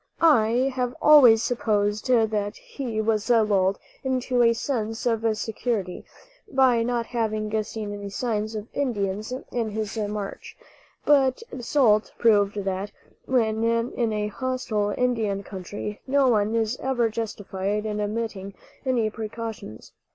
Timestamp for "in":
9.51-9.69, 13.63-14.11, 17.85-18.01